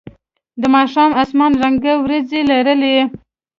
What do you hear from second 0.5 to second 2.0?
د ماښام اسمان رنګه